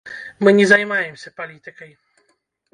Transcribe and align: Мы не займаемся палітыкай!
Мы 0.45 0.53
не 0.59 0.65
займаемся 0.71 1.35
палітыкай! 1.43 1.91